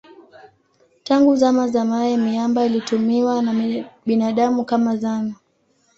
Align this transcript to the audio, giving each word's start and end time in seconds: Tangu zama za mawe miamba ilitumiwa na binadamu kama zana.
Tangu 1.03 1.35
zama 1.35 1.67
za 1.67 1.85
mawe 1.85 2.17
miamba 2.17 2.65
ilitumiwa 2.65 3.41
na 3.41 3.85
binadamu 4.05 4.65
kama 4.65 4.97
zana. 4.97 5.35